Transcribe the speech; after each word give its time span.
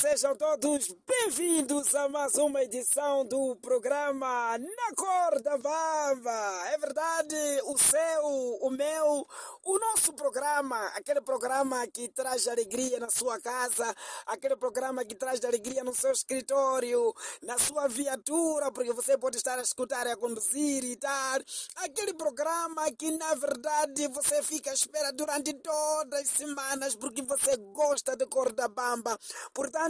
Sejam 0.00 0.36
todos 0.36 0.94
bem-vindos 1.06 1.94
a 1.94 2.06
mais 2.06 2.34
uma 2.34 2.62
edição 2.62 3.24
do 3.24 3.56
programa 3.56 4.58
Na 4.58 4.94
Cor 4.94 5.40
da 5.40 5.56
Bamba. 5.56 6.68
É 6.68 6.76
verdade, 6.76 7.34
o 7.64 7.78
seu, 7.78 8.26
o 8.60 8.70
meu, 8.70 9.26
o 9.64 9.78
nosso 9.78 10.12
programa, 10.12 10.76
aquele 10.88 11.22
programa 11.22 11.86
que 11.86 12.08
traz 12.08 12.46
alegria 12.46 13.00
na 13.00 13.08
sua 13.08 13.40
casa, 13.40 13.96
aquele 14.26 14.54
programa 14.54 15.02
que 15.02 15.14
traz 15.14 15.42
alegria 15.42 15.82
no 15.82 15.94
seu 15.94 16.12
escritório, 16.12 17.14
na 17.42 17.58
sua 17.58 17.88
viatura, 17.88 18.70
porque 18.70 18.92
você 18.92 19.16
pode 19.16 19.38
estar 19.38 19.58
a 19.58 19.62
escutar 19.62 20.06
a 20.06 20.16
conduzir 20.16 20.84
e 20.84 20.96
tal. 20.96 21.40
Aquele 21.76 22.12
programa 22.12 22.90
que, 22.92 23.10
na 23.12 23.34
verdade, 23.34 24.06
você 24.08 24.42
fica 24.42 24.70
à 24.70 24.74
espera 24.74 25.10
durante 25.10 25.54
todas 25.54 26.20
as 26.20 26.28
semanas, 26.28 26.94
porque 26.94 27.22
você 27.22 27.56
gosta 27.72 28.14
de 28.14 28.26
Cor 28.26 28.52
da 28.52 28.68
Bamba. 28.68 29.18
Portanto, 29.54 29.85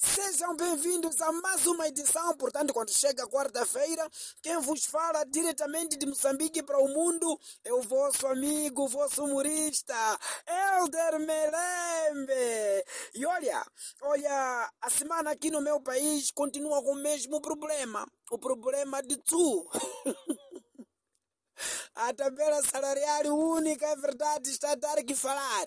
sejam 0.00 0.56
bem-vindos 0.56 1.20
a 1.20 1.30
mais 1.30 1.64
uma 1.64 1.86
edição. 1.86 2.36
Portanto, 2.36 2.74
quando 2.74 2.90
chega 2.90 3.28
quarta-feira, 3.28 4.10
quem 4.42 4.58
vos 4.58 4.84
fala 4.84 5.24
diretamente 5.24 5.96
de 5.96 6.04
Moçambique 6.04 6.64
para 6.64 6.80
o 6.80 6.88
mundo 6.88 7.38
é 7.62 7.72
o 7.72 7.80
vosso 7.82 8.26
amigo, 8.26 8.84
o 8.84 8.88
vosso 8.88 9.24
humorista, 9.24 9.94
Elder 10.80 11.20
Melembe. 11.20 12.84
E 13.14 13.24
olha, 13.24 13.64
olha, 14.02 14.72
a 14.80 14.90
semana 14.90 15.30
aqui 15.30 15.48
no 15.48 15.60
meu 15.60 15.80
país 15.80 16.32
continua 16.32 16.82
com 16.82 16.92
o 16.92 17.02
mesmo 17.02 17.40
problema. 17.40 18.04
O 18.32 18.38
problema 18.38 19.00
de 19.00 19.16
tu. 19.16 19.70
A 22.02 22.14
tabela 22.14 22.62
salarial 22.62 23.26
única, 23.36 23.84
é 23.86 23.96
verdade, 23.96 24.48
está 24.48 24.72
a 24.72 24.74
dar 24.74 25.04
que 25.04 25.14
falar. 25.14 25.66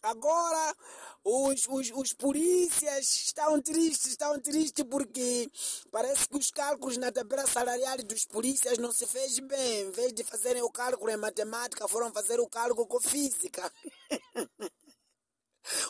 Agora, 0.00 0.76
os, 1.24 1.66
os, 1.68 1.90
os 1.90 2.12
polícias 2.12 3.16
estão 3.16 3.60
tristes, 3.60 4.12
estão 4.12 4.38
tristes 4.38 4.84
porque 4.84 5.50
parece 5.90 6.28
que 6.28 6.38
os 6.38 6.52
cálculos 6.52 6.96
na 6.98 7.10
tabela 7.10 7.48
salarial 7.48 7.96
dos 7.96 8.24
polícias 8.26 8.78
não 8.78 8.92
se 8.92 9.08
fez 9.08 9.40
bem. 9.40 9.88
Em 9.88 9.90
vez 9.90 10.12
de 10.12 10.22
fazerem 10.22 10.62
o 10.62 10.70
cálculo 10.70 11.10
em 11.10 11.16
matemática, 11.16 11.88
foram 11.88 12.12
fazer 12.12 12.38
o 12.38 12.48
cálculo 12.48 12.86
com 12.86 13.00
física. 13.00 13.68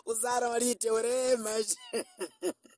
Usaram 0.06 0.52
ali 0.52 0.74
teoremas. 0.74 1.76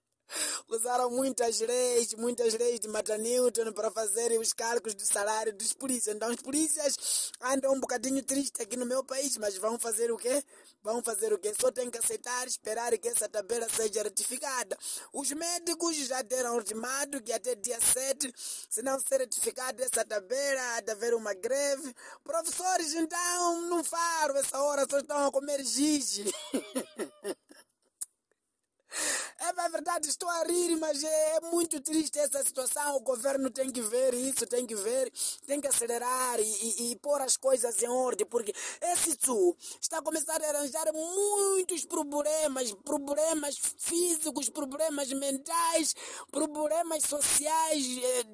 Usaram 0.74 1.08
muitas 1.08 1.60
leis, 1.60 2.14
muitas 2.14 2.52
leis 2.54 2.80
de 2.80 2.88
Mata 2.88 3.16
Newton 3.16 3.72
para 3.72 3.92
fazerem 3.92 4.40
os 4.40 4.52
cálculos 4.52 4.94
do 4.94 5.06
salário 5.06 5.54
dos 5.54 5.72
polícias. 5.72 6.16
Então 6.16 6.28
os 6.30 6.42
polícias 6.42 7.30
andam 7.40 7.74
um 7.74 7.80
bocadinho 7.80 8.20
tristes 8.24 8.60
aqui 8.60 8.76
no 8.76 8.84
meu 8.84 9.04
país, 9.04 9.36
mas 9.36 9.56
vão 9.56 9.78
fazer 9.78 10.10
o 10.10 10.16
quê? 10.16 10.42
Vão 10.82 11.00
fazer 11.00 11.32
o 11.32 11.38
quê? 11.38 11.54
Só 11.58 11.70
tem 11.70 11.88
que 11.88 11.98
aceitar, 11.98 12.44
esperar 12.48 12.98
que 12.98 13.08
essa 13.08 13.28
tabela 13.28 13.68
seja 13.68 14.02
ratificada. 14.02 14.76
Os 15.12 15.30
médicos 15.30 15.96
já 15.96 16.22
deram 16.22 16.56
ultimato 16.56 17.22
que 17.22 17.32
até 17.32 17.54
dia 17.54 17.78
7, 17.80 18.34
se 18.68 18.82
não 18.82 18.98
ser 18.98 19.20
ratificada 19.20 19.84
essa 19.84 20.04
tabela, 20.04 20.74
há 20.74 20.80
de 20.80 20.90
haver 20.90 21.14
uma 21.14 21.34
greve. 21.34 21.94
Professores, 22.24 22.94
então, 22.94 23.60
não 23.68 23.84
faro 23.84 24.36
essa 24.36 24.60
hora, 24.60 24.84
só 24.90 24.98
estão 24.98 25.24
a 25.24 25.30
comer 25.30 25.64
giz. 25.64 26.18
É 29.94 29.96
verdade, 29.96 30.08
estou 30.08 30.28
a 30.28 30.42
rir, 30.42 30.76
mas 30.76 31.04
é 31.04 31.40
muito 31.52 31.80
triste 31.80 32.18
essa 32.18 32.42
situação. 32.42 32.96
O 32.96 33.00
governo 33.00 33.48
tem 33.48 33.70
que 33.70 33.80
ver 33.80 34.12
isso, 34.12 34.44
tem 34.44 34.66
que 34.66 34.74
ver, 34.74 35.12
tem 35.46 35.60
que 35.60 35.68
acelerar 35.68 36.40
e, 36.40 36.42
e, 36.42 36.90
e 36.90 36.96
pôr 36.96 37.20
as 37.20 37.36
coisas 37.36 37.80
em 37.80 37.88
ordem, 37.88 38.26
porque 38.26 38.52
esse 38.82 39.14
tsu 39.14 39.56
está 39.80 39.98
a 39.98 40.02
começar 40.02 40.42
a 40.42 40.48
arranjar 40.48 40.92
muitos 40.92 41.84
problemas, 41.84 42.72
problemas 42.84 43.56
físicos, 43.78 44.48
problemas 44.48 45.12
mentais, 45.12 45.94
problemas 46.28 47.04
sociais 47.04 47.86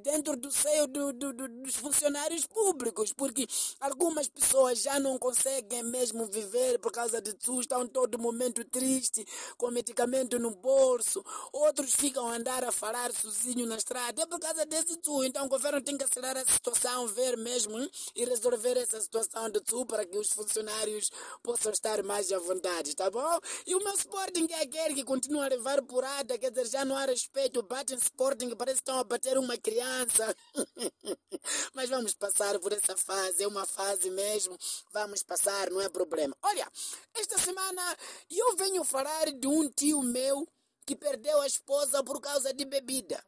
dentro 0.02 0.36
do 0.36 0.50
seio 0.50 0.86
do, 0.86 1.12
do, 1.12 1.32
do, 1.34 1.48
dos 1.48 1.76
funcionários 1.76 2.46
públicos, 2.46 3.12
porque 3.12 3.46
algumas 3.80 4.28
pessoas 4.28 4.80
já 4.80 4.98
não 4.98 5.18
conseguem 5.18 5.82
mesmo 5.82 6.24
viver 6.26 6.78
por 6.78 6.90
causa 6.90 7.20
de 7.20 7.34
tsu, 7.34 7.60
estão 7.60 7.86
todo 7.86 8.18
momento 8.18 8.64
triste, 8.64 9.26
com 9.58 9.70
medicamento 9.70 10.38
no 10.38 10.52
bolso, 10.52 11.22
outros 11.52 11.94
ficam 11.94 12.28
a 12.28 12.36
andar 12.36 12.64
a 12.64 12.72
falar 12.72 13.12
sozinho 13.12 13.66
na 13.66 13.76
estrada. 13.76 14.22
É 14.22 14.26
por 14.26 14.38
causa 14.38 14.64
desse 14.66 14.96
tu. 14.98 15.24
Então 15.24 15.46
o 15.46 15.48
governo 15.48 15.80
tem 15.80 15.96
que 15.96 16.04
acelerar 16.04 16.44
a 16.46 16.52
situação, 16.52 17.06
ver 17.08 17.36
mesmo 17.36 17.78
e 18.14 18.24
resolver 18.24 18.76
essa 18.76 19.00
situação 19.00 19.50
de 19.50 19.60
tu 19.60 19.84
para 19.86 20.04
que 20.04 20.16
os 20.16 20.32
funcionários 20.32 21.10
possam 21.42 21.72
estar 21.72 22.02
mais 22.02 22.30
à 22.32 22.38
vontade, 22.38 22.94
tá 22.94 23.10
bom? 23.10 23.38
E 23.66 23.74
o 23.74 23.82
meu 23.82 23.94
Sporting 23.94 24.46
é 24.50 24.62
aquele 24.62 24.94
que 24.94 25.04
continua 25.04 25.46
a 25.46 25.48
levar 25.48 25.82
porrada, 25.82 26.38
quer 26.38 26.50
dizer, 26.50 26.66
já 26.66 26.84
não 26.84 26.96
há 26.96 27.04
respeito, 27.04 27.62
batem 27.62 27.96
Sporting, 27.98 28.54
parece 28.56 28.76
que 28.76 28.82
estão 28.82 28.98
a 28.98 29.04
bater 29.04 29.38
uma 29.38 29.56
criança. 29.56 30.34
Mas 31.74 31.88
vamos 31.88 32.14
passar 32.14 32.58
por 32.58 32.72
essa 32.72 32.96
fase, 32.96 33.42
é 33.42 33.46
uma 33.46 33.66
fase 33.66 34.10
mesmo, 34.10 34.56
vamos 34.92 35.22
passar, 35.22 35.70
não 35.70 35.80
é 35.80 35.88
problema. 35.88 36.36
Olha, 36.42 36.70
esta 37.14 37.38
semana 37.38 37.96
eu 38.30 38.56
venho 38.56 38.84
falar 38.84 39.30
de 39.32 39.46
um 39.46 39.68
tio 39.70 40.02
meu 40.02 40.46
que 40.90 40.96
perdeu 40.96 41.40
a 41.40 41.46
esposa 41.46 42.02
por 42.02 42.20
causa 42.20 42.52
de 42.52 42.64
bebida. 42.64 43.24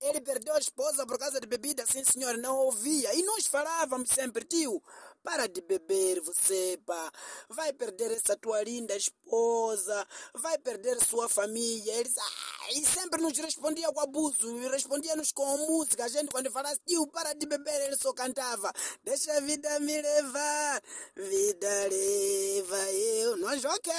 Ele 0.00 0.20
perdeu 0.20 0.54
a 0.54 0.58
esposa 0.60 1.04
por 1.04 1.18
causa 1.18 1.40
de 1.40 1.46
bebida, 1.48 1.84
sim 1.84 2.04
senhor, 2.04 2.38
não 2.38 2.56
ouvia. 2.58 3.12
E 3.12 3.24
nós 3.24 3.48
falávamos 3.48 4.08
sempre, 4.10 4.44
tio, 4.44 4.80
para 5.20 5.48
de 5.48 5.60
beber 5.62 6.20
você, 6.20 6.80
pá. 6.86 7.10
Vai 7.48 7.72
perder 7.72 8.12
essa 8.12 8.36
tua 8.36 8.62
linda 8.62 8.94
esposa, 8.96 10.06
vai 10.32 10.56
perder 10.58 11.04
sua 11.04 11.28
família. 11.28 11.92
Eles, 11.94 12.16
ah, 12.16 12.72
e 12.76 12.86
sempre 12.86 13.20
nos 13.20 13.36
respondia 13.36 13.92
com 13.92 13.98
abuso, 13.98 14.68
respondia-nos 14.68 15.32
com 15.32 15.56
música. 15.66 16.04
A 16.04 16.08
gente, 16.08 16.30
quando 16.30 16.52
falasse, 16.52 16.80
tio, 16.86 17.04
para 17.08 17.32
de 17.32 17.46
beber, 17.46 17.80
ele 17.82 17.96
só 17.96 18.12
cantava. 18.12 18.72
Deixa 19.02 19.36
a 19.36 19.40
vida 19.40 19.80
me 19.80 20.00
levar, 20.00 20.80
vida 21.16 21.88
leva 21.88 22.92
eu. 22.92 23.36
Nós, 23.38 23.64
ok, 23.64 23.92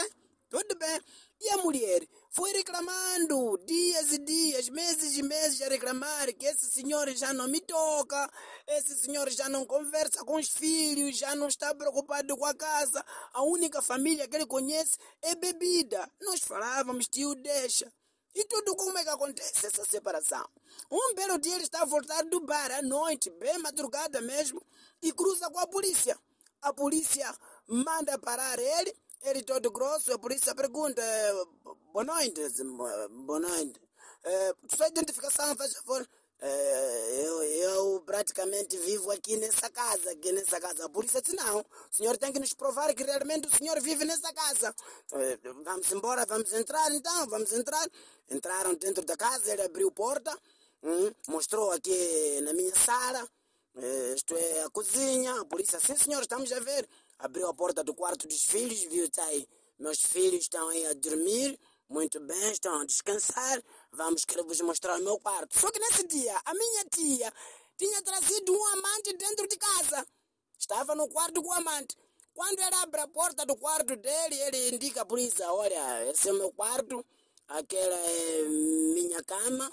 tudo 0.51 0.75
bem. 0.75 1.01
E 1.39 1.49
a 1.51 1.57
mulher 1.59 2.05
foi 2.29 2.51
reclamando 2.51 3.57
dias 3.65 4.11
e 4.11 4.17
dias, 4.17 4.67
meses 4.67 5.17
e 5.17 5.23
meses 5.23 5.61
a 5.61 5.69
reclamar 5.69 6.31
que 6.33 6.45
esse 6.45 6.69
senhor 6.69 7.09
já 7.15 7.33
não 7.33 7.47
me 7.47 7.61
toca, 7.61 8.29
esse 8.67 8.99
senhor 8.99 9.29
já 9.31 9.47
não 9.47 9.65
conversa 9.65 10.23
com 10.25 10.35
os 10.35 10.49
filhos, 10.49 11.17
já 11.17 11.33
não 11.35 11.47
está 11.47 11.73
preocupado 11.73 12.35
com 12.35 12.45
a 12.45 12.53
casa. 12.53 13.03
A 13.33 13.41
única 13.43 13.81
família 13.81 14.27
que 14.27 14.35
ele 14.35 14.45
conhece 14.45 14.97
é 15.21 15.33
bebida. 15.35 16.07
Nós 16.19 16.41
falávamos, 16.41 17.07
tio, 17.07 17.33
deixa. 17.33 17.91
E 18.35 18.45
tudo 18.45 18.75
como 18.75 18.97
é 18.97 19.03
que 19.03 19.09
acontece 19.09 19.65
essa 19.65 19.85
separação? 19.85 20.45
Um 20.91 21.15
belo 21.15 21.39
dia 21.39 21.55
ele 21.55 21.63
está 21.63 21.81
a 21.81 21.85
voltar 21.85 22.23
do 22.25 22.41
bar 22.41 22.71
à 22.71 22.81
noite, 22.81 23.29
bem 23.31 23.57
madrugada 23.59 24.19
mesmo, 24.21 24.61
e 25.01 25.13
cruza 25.13 25.49
com 25.49 25.59
a 25.59 25.67
polícia. 25.67 26.17
A 26.61 26.73
polícia 26.73 27.33
manda 27.67 28.17
parar 28.19 28.59
ele 28.59 28.93
ele 29.23 29.43
todo 29.43 29.71
grosso, 29.71 30.11
a 30.13 30.17
polícia 30.19 30.55
pergunta, 30.55 31.01
boa 31.93 32.03
noite, 32.03 32.41
boa 32.63 33.39
noite. 33.39 33.79
É, 34.23 34.55
sua 34.75 34.87
identificação, 34.87 35.55
faz 35.55 35.73
favor. 35.73 36.07
É, 36.43 37.21
eu, 37.23 37.43
eu 37.43 38.01
praticamente 38.03 38.75
vivo 38.77 39.11
aqui 39.11 39.37
nessa 39.37 39.69
casa, 39.69 40.11
aqui 40.11 40.31
nessa 40.31 40.59
casa. 40.59 40.85
A 40.85 40.89
polícia 40.89 41.21
disse, 41.21 41.35
não, 41.35 41.59
o 41.59 41.65
senhor 41.95 42.17
tem 42.17 42.33
que 42.33 42.39
nos 42.39 42.53
provar 42.53 42.93
que 42.95 43.03
realmente 43.03 43.47
o 43.47 43.55
senhor 43.55 43.79
vive 43.79 44.05
nessa 44.05 44.33
casa. 44.33 44.75
É, 45.13 45.37
vamos 45.63 45.91
embora, 45.91 46.25
vamos 46.25 46.51
entrar 46.53 46.91
então, 46.91 47.27
vamos 47.27 47.53
entrar. 47.53 47.87
Entraram 48.29 48.73
dentro 48.73 49.05
da 49.05 49.15
casa, 49.15 49.51
ele 49.51 49.61
abriu 49.61 49.89
a 49.89 49.91
porta, 49.91 50.35
hum, 50.81 51.11
mostrou 51.27 51.71
aqui 51.71 52.41
na 52.41 52.53
minha 52.53 52.73
sala, 52.75 53.27
isto 54.15 54.35
é 54.35 54.63
a 54.63 54.69
cozinha. 54.71 55.41
A 55.41 55.45
polícia, 55.45 55.79
sim 55.79 55.95
senhor, 55.95 56.21
estamos 56.21 56.51
a 56.51 56.59
ver 56.59 56.87
abriu 57.21 57.47
a 57.47 57.53
porta 57.53 57.83
do 57.83 57.93
quarto 57.93 58.27
dos 58.27 58.43
filhos, 58.43 58.81
viu, 58.83 59.09
tá 59.09 59.23
aí, 59.25 59.47
meus 59.79 60.01
filhos 60.01 60.41
estão 60.41 60.67
aí 60.69 60.85
a 60.87 60.93
dormir, 60.93 61.57
muito 61.87 62.19
bem, 62.19 62.51
estão 62.51 62.81
a 62.81 62.85
descansar, 62.85 63.63
vamos 63.91 64.25
querer 64.25 64.43
vos 64.43 64.59
mostrar 64.61 64.99
o 64.99 65.03
meu 65.03 65.19
quarto. 65.19 65.59
Só 65.59 65.71
que 65.71 65.79
nesse 65.79 66.07
dia, 66.07 66.39
a 66.43 66.53
minha 66.53 66.85
tia 66.85 67.31
tinha 67.77 68.01
trazido 68.01 68.53
um 68.53 68.65
amante 68.65 69.13
dentro 69.13 69.47
de 69.47 69.57
casa. 69.57 70.07
Estava 70.57 70.95
no 70.95 71.07
quarto 71.09 71.41
com 71.43 71.49
o 71.49 71.53
amante. 71.53 71.95
Quando 72.33 72.59
ele 72.59 72.75
abre 72.75 73.01
a 73.01 73.07
porta 73.07 73.45
do 73.45 73.55
quarto 73.55 73.95
dele, 73.95 74.35
ele 74.41 74.75
indica 74.75 75.01
a 75.01 75.05
polícia, 75.05 75.51
olha, 75.51 76.09
esse 76.09 76.29
é 76.29 76.31
o 76.31 76.37
meu 76.37 76.51
quarto, 76.53 77.05
aquela 77.47 77.95
é 77.95 78.43
minha 78.93 79.21
cama, 79.23 79.71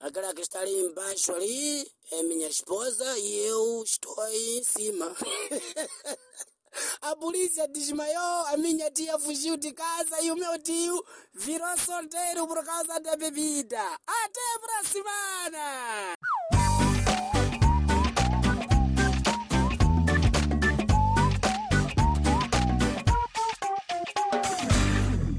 aquela 0.00 0.34
que 0.34 0.40
está 0.40 0.60
ali 0.60 0.80
embaixo 0.80 1.32
ali 1.32 1.92
é 2.10 2.22
minha 2.22 2.48
esposa 2.48 3.18
e 3.18 3.36
eu 3.46 3.82
estou 3.84 4.18
aí 4.22 4.58
em 4.58 4.64
cima. 4.64 5.14
A 7.10 7.16
polícia 7.16 7.66
desmaiou, 7.66 8.46
a 8.46 8.56
minha 8.56 8.88
tia 8.88 9.18
fugiu 9.18 9.56
de 9.56 9.72
casa 9.72 10.22
e 10.22 10.30
o 10.30 10.36
meu 10.36 10.56
tio 10.62 11.04
virou 11.34 11.76
solteiro 11.76 12.46
por 12.46 12.64
causa 12.64 13.00
da 13.00 13.16
bebida. 13.16 13.80
Até 14.06 14.40
a 14.54 14.58
próxima! 14.60 16.19